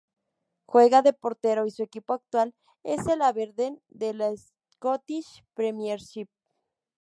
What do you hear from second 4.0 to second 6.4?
la Scottish Premiership.